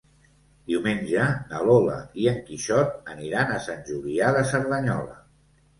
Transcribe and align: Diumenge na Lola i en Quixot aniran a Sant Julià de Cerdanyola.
Diumenge 0.71 1.27
na 1.51 1.61
Lola 1.67 1.99
i 2.23 2.27
en 2.33 2.41
Quixot 2.49 2.99
aniran 3.15 3.53
a 3.53 3.61
Sant 3.69 3.89
Julià 3.93 4.35
de 4.39 4.47
Cerdanyola. 4.55 5.21